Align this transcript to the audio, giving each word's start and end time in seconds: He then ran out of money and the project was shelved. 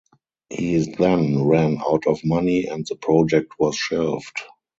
He 0.49 0.79
then 0.97 1.43
ran 1.45 1.77
out 1.79 2.07
of 2.07 2.25
money 2.25 2.65
and 2.65 2.83
the 2.87 2.95
project 2.95 3.53
was 3.59 3.75
shelved. 3.75 4.37